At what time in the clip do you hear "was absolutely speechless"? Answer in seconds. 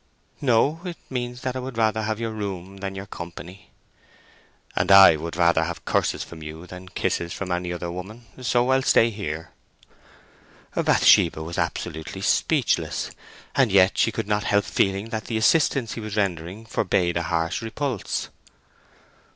11.43-13.11